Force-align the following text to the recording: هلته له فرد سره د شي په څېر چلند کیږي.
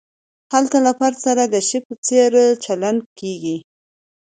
هلته 0.53 0.77
له 0.85 0.91
فرد 0.99 1.17
سره 1.27 1.43
د 1.45 1.55
شي 1.67 1.79
په 1.87 1.93
څېر 2.05 2.31
چلند 2.63 3.01
کیږي. 3.19 3.57